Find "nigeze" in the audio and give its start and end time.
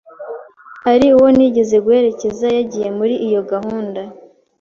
1.35-1.75